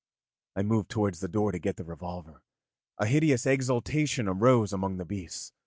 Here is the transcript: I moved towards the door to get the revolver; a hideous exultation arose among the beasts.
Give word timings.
I 0.55 0.63
moved 0.63 0.89
towards 0.89 1.19
the 1.19 1.27
door 1.27 1.51
to 1.51 1.59
get 1.59 1.75
the 1.77 1.83
revolver; 1.83 2.41
a 2.97 3.05
hideous 3.05 3.45
exultation 3.45 4.27
arose 4.27 4.73
among 4.73 4.97
the 4.97 5.05
beasts. 5.05 5.53